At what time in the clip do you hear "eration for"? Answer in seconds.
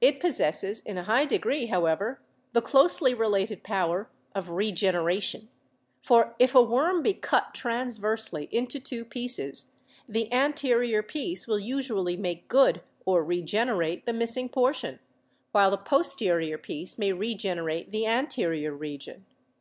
4.94-6.36